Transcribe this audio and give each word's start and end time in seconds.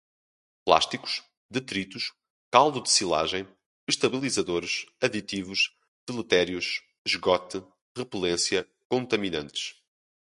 plásticos, 0.65 1.13
detritos, 1.47 2.11
caldo 2.49 2.81
de 2.81 2.89
silagem, 2.89 3.47
estabilizadores, 3.87 4.87
aditivos, 4.99 5.75
deletérios, 6.07 6.81
esgote, 7.05 7.63
repelência, 7.95 8.67
contaminantes 8.89 9.75